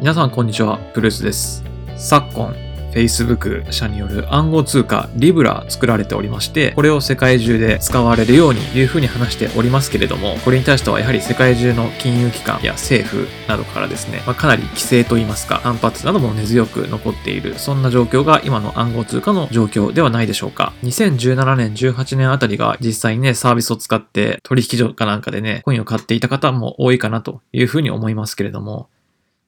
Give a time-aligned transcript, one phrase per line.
[0.00, 1.64] 皆さんこんにちは、ブルースです。
[1.96, 2.54] 昨今、
[2.92, 20.74] Facebook 社による暗号通貨リブラ作られておりまして、これを世界中で使われるようにというふうに話しておりますけれども、これに対してはやはり世界中の金融機関や政府などからですね、まあ、かなり規制といいますか、反発なども根強く残っている、そんな状況が今の暗号通貨の状況ではないでしょうか。
[20.84, 28.88] 2017年、18年あたりが実際にね、サービスを使って取引所かなんかでね、コインを買っていた方も多いかなというふうに思いますけれども、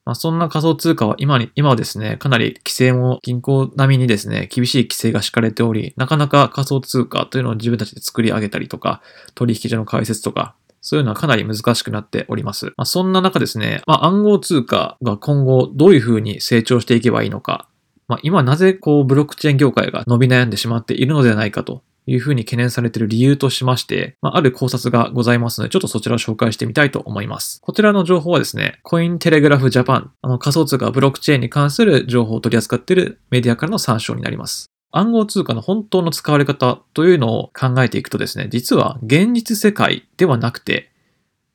[0.03, 9.01] まあ、そんな仮想通貨は今に、今はですね、かなり規制も銀行並みにですね、厳しい規制が敷かれており、なかなか仮想通貨というのを自分たちで作り上げたりとか、
[9.35, 12.65] 取引所の開設とか、そういうのはかなり難しくなっております。
[12.65, 17.67] まあ、そんな中ですね、まあ、暗号通貨が今後どういうふうに成長していけばいいのか、
[18.07, 27.61] まあ、今なぜこうブロックチェーン業界が伸び悩んでしまっているのではないかというふうに懸念されている理由としまして、まあ、ある考察がございますので、ちょっとそちらを紹介してみたいと思います。
[27.61, 34.65] こちらの情報はですね、コインテレグラフジャパン、あの仮想通貨ブロックチェーンに関する情報を取り扱っているメディアからの参照になります。
[34.91, 40.91] 暗号通貨の本当の使われ方というのを考えていくとですね、実は現実世界ではなくて、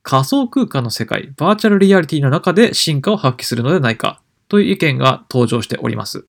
[0.01, 6.25] 仮想空間の世界、バーチャルリアリティの中で進化を発揮するのではないかという意見が登場しております。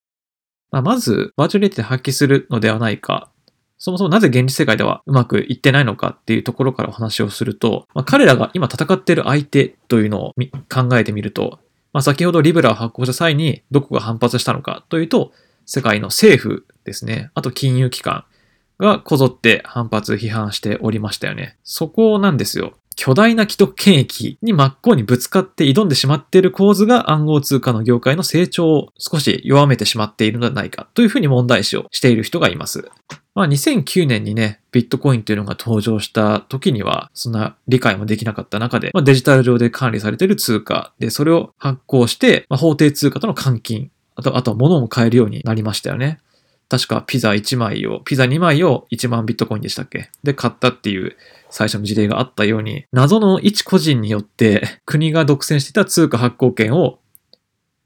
[0.70, 3.30] まあまず、バーチャルリアリティで発揮するのではないか
[3.78, 10.34] そもそもなぜ現実世界ではうまくいってないのかっていうところからお話をすると、まあ、彼らが今戦っている相手というのを
[10.68, 11.60] 考えてみると、
[11.92, 15.32] まあ、先ほどリブラを発行した際にどこが反発したのかというと、
[15.64, 18.24] 世界の政府ですね、あと金融機関
[18.78, 21.56] がこぞって反発、批判しておりましたよね。
[21.62, 22.72] そこなんですよ。
[23.00, 32.90] 巨大な既得権益に真っ向にぶつかって挑んでしまっている構図が暗号通貨の業界の成長を少し弱めてしまっているのではないかというふうに問題視をしている人がいます。
[33.36, 46.18] まあ、2009年にね、ビットコインというのが登場した時には、そんな理解もできなかった中で、まあ、デジタル上で管理されている通貨で、それを発行して、まあ、法定通貨との換金、あと、あと物も買えるようになりましたよね。
[46.68, 50.10] 確かピザ1枚を、ピザ2枚を1万ビットコインでしたっけ？
[50.22, 51.16] で買ったっていう
[51.48, 56.98] 最初の事例があったように、謎の一個人によって国が独占していた通貨発行権を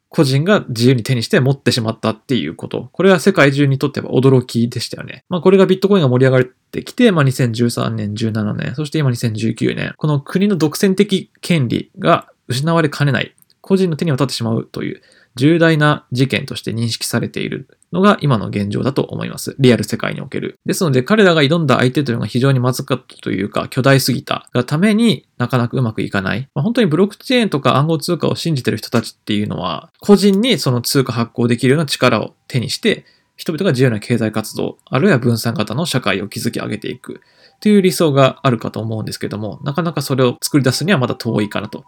[0.09, 2.91] 個人が自由に手にして持ってしまったっていうこと。
[2.93, 5.25] これは世界中にとっては驚きでしたよね。
[5.29, 13.35] まあこれがビットコインが盛り上がってきて、まあ2013年、17年、そして今2019年、この国の独占的権利が失われかねない。
[13.61, 15.03] 個人の手に渡ってしまうという
[15.37, 19.55] 重大な事件として認識されているのが今の現状だと思います。
[19.59, 20.59] リアル世界における。
[20.67, 26.49] ですので彼らが挑んだ相手というのが非常にまずかったというか巨大すぎたがためになかなかうまくいかない。
[26.55, 33.05] まあ、本当にブロックチェーンとか暗号通貨を信じてる人たちっていうのは個人にその通貨発行できるような力を手にして
[33.37, 37.21] 人々が自由な経済活動、あるいは分散型の社会を築き上げていく
[37.61, 41.85] という理想があるかと思うんですけども、なかなかそれを作り出すにはまだ遠いかなと。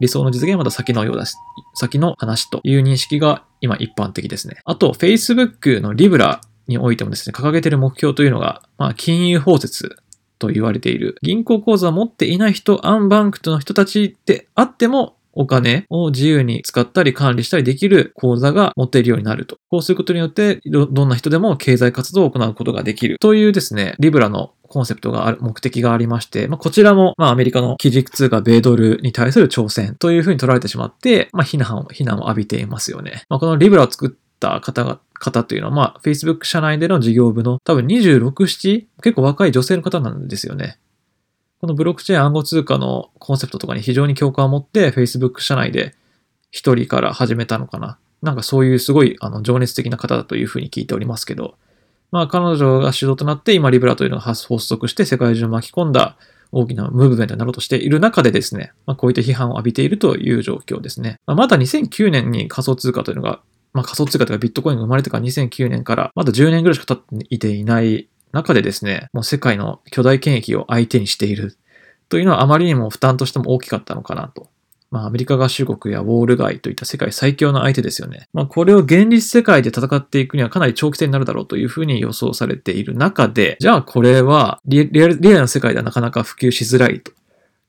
[0.00, 1.34] 理想の実現はまだ先のようだし、
[1.74, 4.56] 先の話という認識が今一般的ですね。
[4.64, 9.96] あと、Facebook の Libra においてもですね、掲げている目標というのが、まあ、金融包摂
[10.38, 11.16] と言われている。
[11.22, 19.56] 銀行口座を持っていない人、アンバンクトの人たちであっても、お金を自由に使ったり管理したりできる口座が持てるようになると。
[19.70, 23.18] こうすることによってど、どんな人でも経済活動を行うことができる。
[23.20, 33.22] というですね、リブラのコンセプトがある、目的がありまして、まあ、こちらも、まあ、アメリカの基軸通貨米ドルに対する挑戦というふうに取られてしまって、まあ、非難を、非難を浴びていますよね。
[33.28, 38.86] まあ、このリブラを作った方が、方というのは、まあ、Facebook 社内での事業部の多分26、7?
[39.02, 40.78] 結構若い女性の方なんですよね。
[41.60, 45.94] このブロックチェーン暗号通貨のコンセプトとかに非常に共感を持って Facebook 社内で
[46.50, 47.98] 一人から始めたのかな。
[48.22, 51.56] なんかそういうすごいあの情熱的な方だというふうに聞いておりますけど、
[52.10, 56.16] まあ彼女が主導となって今リブラというのが発足して世界中を巻き込んだ
[56.52, 61.16] 大きなムーブメントになろうとしている中でですね、まあ、こういった批判を浴びているという状況ですね。
[61.26, 63.40] まあ、まだ2009年に仮想通貨というのが、
[63.72, 71.56] まあ仮想通貨というかビットコインが生まれてから2009年からまだ10年ぐらいしか経っていていない中でですね、もう世界の巨大権益を相手にしている
[72.08, 74.48] というのはあまりにも負担としても大きかったのかなと。
[74.90, 78.26] まあ、アメリカ合衆国やウォール街といった世界最強の相手ですよね。
[78.32, 87.12] まあ、これを現実世界で戦っていくにはかなり長期戦になるだろうというふうに予想されている中で、じゃあこれはリアルリアルな世界ではなかなか普及しづらいと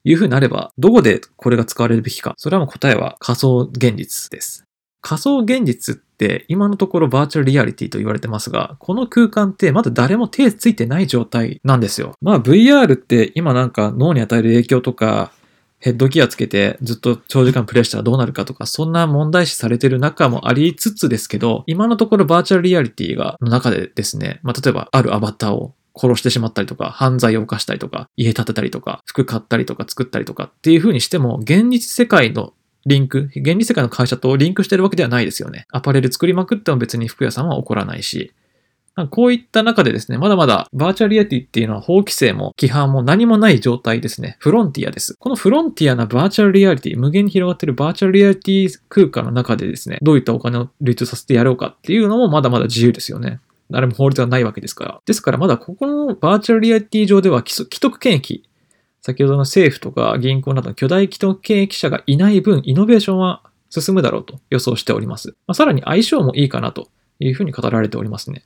[0.05, 2.35] いうふうになれば、どこでこれが使われるべきか。
[2.37, 4.63] それはもう答えは仮想現実です。
[5.01, 6.08] 仮想現実って
[6.47, 12.13] 今のところバーチャルリアリティと言われてますが、この空間ってまだ誰も手ついてない状態なんですよ。
[12.21, 15.31] まあ VR って今なんか脳に与える影響とか、
[15.79, 32.53] ヘッドギアつけてずっと長時間プレイしたらどうなるかとか、そんな問題視されてる中もありつつですけど、今のところバーチャルリアリティが、の中でですね、まあ例えばあるアバターを殺してしまったりとか、犯罪を犯したりとか、家建てたりとか、服買ったりとか作ったりとかっていう風にしても、現実世界の
[32.85, 35.67] リンク、現実世界の会社とリンクしてるわけではないですよね。
[35.71, 38.31] アパレル作りまくっても別に服屋さんは怒らないし、
[39.07, 44.35] こういった中でですね、まだまだバーチャルリアリティっていうのは法規制も規範も何もない状態ですね。
[44.39, 45.15] フロンティアです。
[45.19, 53.39] このフロンティアなバーチャルリアリティ、無限に広がってるバーチャルリアリティ空間の中でですね、どういったお金を流通させてやろうかっていうのもまだまだ自由ですよね。
[53.71, 54.99] 誰も法律がないわけですから。
[55.05, 58.43] ですからまだここのバーチャルリアリティ上では既得権益、
[59.01, 65.29] 先ほどの政府とか銀行などの巨大既得権益者がいない分、イノベーションは進むだろうと予想しております。
[65.47, 68.43] まあ、さらに相性もいいかなというふうに語られておりますね。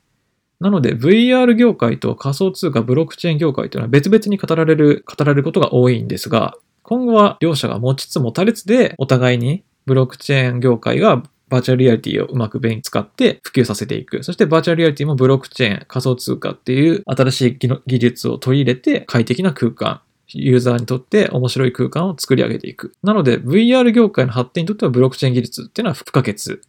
[0.59, 14.23] なので VR 業界と仮想通貨ブロックチェーン業界というのは別々に語られる、語られることが多いんですが、今後は両者が持ちつ持たれつでお互いにブロックチェーン業界がバーチャルリアリティをうまく便利使って普及させていく。
[14.23, 22.93] そしてバーチャルリアリティもブロックチェーン、仮想通貨っていう新しい技術を取り入れて快適な空間、ユーザーにとって面白い空間を作り上げていく。
[23.03, 26.59] なので VR 業界の発展にとってはブロックチェーン技術っていうのは不可欠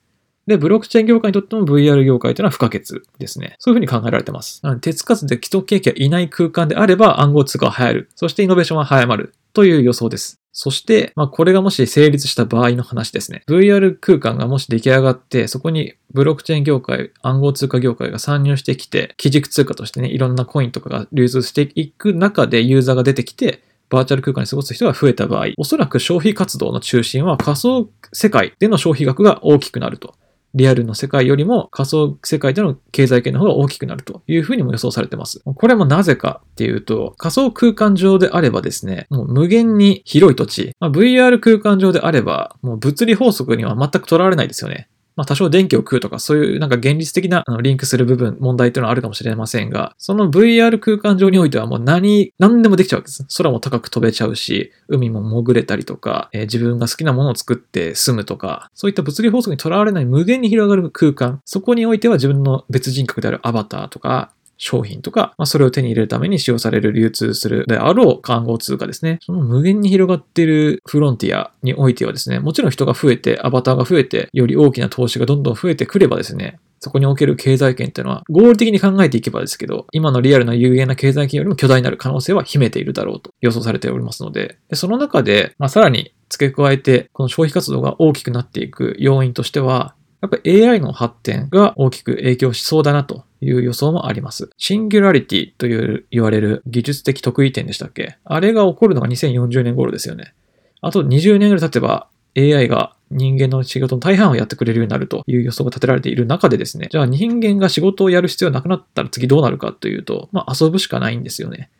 [0.47, 3.57] で、ブロックチェーン業界にとっても VR 業界というのは不可欠ですね。
[3.59, 4.61] そういうふうに考えられてます。
[4.63, 8.11] なの、手つかずで既得権益がいない空間であれば暗号通貨は流行る。
[8.15, 9.35] そしてイノベーションは早まる。
[9.55, 10.41] という予想です。
[10.57, 13.43] そして、まあ、これがもし成立した場合の話ですね。
[13.49, 30.15] VR 空間がもし出来上がって、そこにブロックチェーン業界、暗号通貨業界が参入してきて、基軸通貨としてね、いろんなコインとかが流通していく中でユーザーが出てきて、バーチャル空間に過ごす人が増えた場合、おそらく消費活動の中心は仮想世界での消費額が大きくなると。
[30.55, 35.43] リアルの世界よりも仮想世界での経済圏の方が大きくなるというふうにも予想されてます。
[35.45, 44.89] これもなぜかっていうと、仮想空間上であればですね、もう無限に広い土地、まあ、VR 空間上であれば、もう物理法則には全くとらわれないですよね。
[45.17, 53.25] まあ多少電気を食うとかそういうなんか現実的なあのリンクする部分、問題というのはあるかもしれませんが、その VR 空間上においてはもう何、何でもできちゃうわけです。
[53.37, 69.19] 空も高く飛べちゃうし、海も潜れたりとか、えー、自分が好きなものを作って住むとか、そういった物理法則にとらわれない無限に広がる空間、そこにおいては自分の別人格であるアバターとか、商品とか、まあ、それを手に入れるために使用される流通するであろう暗号通貨ですね。
[69.23, 94.51] その無限に広がっているフロンティアにおいてはですね、もちろん人が増えて、アバターが増えて、より大きな投資がどんどん増えてくればですね、そこにおける経済圏っていうのは合理的に考えていけばですけど、今のリアルな有限な経済圏よりも巨大になる可能性は秘めているだろうと予想されておりますので、でその中で、まあ、さらに付け加えて、この消費活動が大きくなっていく要因としては、やっぱ AI の発展が大きく影響しそうだなという予想もあります。
[94.57, 98.17] シンギュラリティという言われる技術的得意点でしたっけ？
[98.25, 100.35] あれが起こるのが2040年頃ですよね。
[100.81, 111.71] あと20年ぐらい経てば AI が人間の仕事の大半をやってくれるようになるという予想が立てられている中でですね、じゃあ人間が仕事をやる必要なくなったら次どうなるかというと、まあ遊ぶしかないんですよね。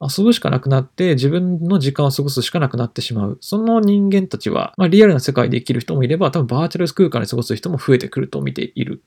[0.00, 3.38] 遊ぶしかなくなって自分の時間を過ごすしかなくなってしまう。
[3.40, 9.00] その人間たちは、まあ、リアルな世界で生きる人もいれば、多分バーチャル空間で過ごす人も増えてくると見ている。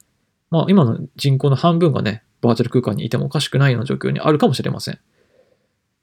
[0.51, 4.99] まあ、今の人口の半分がね、バーチャル空間にいてもおかしくないような状況にあるかもしれません。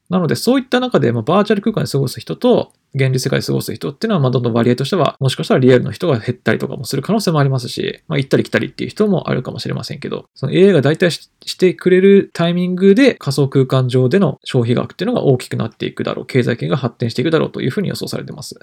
[0.08, 18.58] なので、そういった中で、まあ、バーチャル空間で過ごす人と、現実世界で過ごす人っていうのは、まあ、どんどん割合としては、もしかしたらリアルの人が減ったりとかもする可能性もありますし、まあ、行ったり来たりっていう人もあるかもしれませんけど、その AI が代替してくれるタイミングで仮想空間上での消費額っていうのが大きくなっていくだろう、経済圏が発展していくだろうというふうに予想されてます。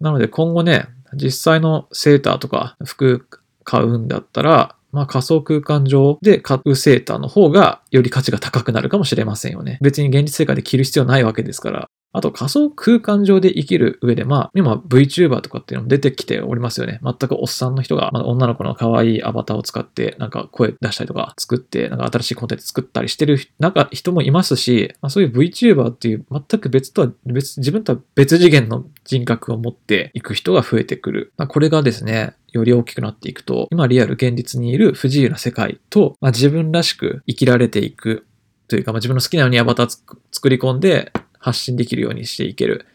[0.00, 3.28] なので今後ね、実際のセーターとか服
[3.62, 9.76] 買うんだったら、まあ仮想空間上で買うセーターの方がより価値が高くなるかもしれませんよね。
[9.82, 16.98] 別に現実世界で着る必要ないわけですから、あと仮想空間上で生きる上で、まあ、今 VTuber とかっていうのも出てきておりますよね。
[17.02, 31.34] 全くおっさんの人が、まあ、女の子の可愛いアバターを使って、なんか声出したりとか作って、なんか新しいコンテンツ作ったりしてる、なんか人もいますし、まあ、そういう VTuber っていう全く別とは、別、自分とは別次元の人格を持っていく人が増えてくる。
[31.36, 38.26] まあ、これがですね、より大きくなっていくと、今リアル現実にいる不自由な世界と、まあ、自分らしく生きられていく
[38.68, 39.88] というか、まあ、自分の好きなようにアバター
[40.32, 41.12] 作り込んで、
[41.46, 42.86] 発信できるようにしていける。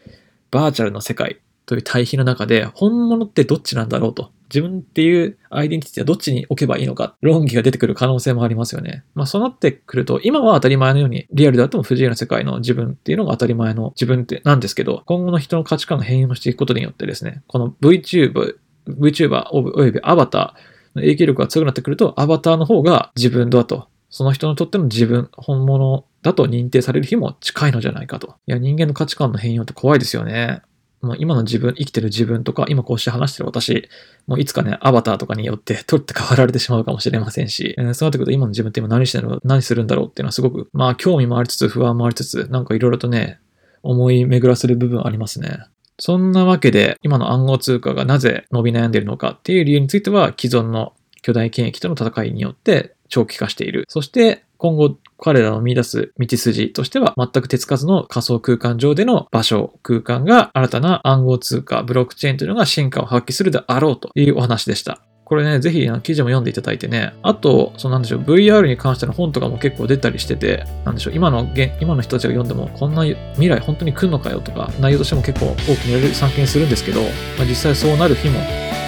[0.50, 4.30] バーチャルの世界という対比の中で本物ってどっちなんだろうと。
[4.52, 7.14] 自分っていうアイデンティティはどっちに置けばいいのか。
[7.22, 9.04] 論議が出てくる可能性もありますよね。
[9.14, 18.56] まあそうなってくると今は当たり前のようにリアルであっても不自由な世界の自分っていうのが当たり前の自分ってなんですけど今後の人の価値観が変容していくことによってですねこの VTuber
[18.88, 23.88] VTuber およびアバターの影響力が強くなってくるとアバターの方が自分だと。
[24.12, 28.36] その人にとっての自分、本物だと認定される日も近いのじゃないかと。
[28.46, 30.60] いや、人間の価値観の変容って怖いですよね。
[31.00, 33.88] もう今の自分、生きてる自分とか、今こうして話してる私、
[34.26, 43.40] もういつかね、アバターとかによって取って変わられてしまうかもしれませんし、えー、そうなってくると今の自分って今何してるの何するんだろうっていうのはすごく、まあ興味もありつつ、不安もありつつ、なんかいろいろとね、
[43.82, 45.64] 思い巡らせる部分ありますね。
[45.98, 50.92] そんなわけで、今の暗号通貨がなぜ伸び悩んでいるのかっていう理由については、既存の
[51.22, 53.84] 巨大権益との戦いによって長期化している。
[53.88, 65.02] そして、今後彼らの見出す道筋としては全く手つかずの仮想空間上での場所、空間が新たな暗号通貨、ブロックチェーンというのが進化を発揮するであろうというお話でした。
[65.32, 71.48] これね、ぜひ記事も読んでいただいてね、あと、そうなんでしょう、VR に関しての本とかも結構出たりしてて、なんでしょう、今の
[71.80, 77.08] 今の人たちが読んでも、こんな未来本当に来るのかよとか、内容としても結構大きに散見するんですけど、ま
[77.44, 78.38] あ、実際そうなる日も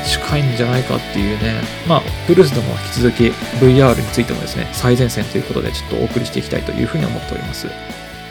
[0.04, 3.24] 近いんじゃないかっていうね、まあ、ブルースでも引き続き
[3.64, 7.68] VR についてもですね、最前線ということでちょっとお送りしていきたいというふうに思っております。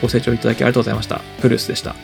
[0.00, 1.20] ご清聴いただきありがとうございました。
[1.42, 1.96] ブルースでした。